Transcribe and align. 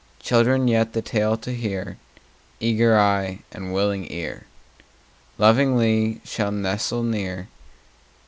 Children 0.19 0.67
yet, 0.67 0.93
the 0.93 1.03
tale 1.03 1.37
to 1.37 1.53
hear, 1.53 1.97
Eager 2.59 2.97
eye 2.97 3.41
and 3.51 3.71
willing 3.71 4.11
ear, 4.11 4.47
Lovingly 5.37 6.21
shall 6.25 6.51
nestle 6.51 7.03
near. 7.03 7.49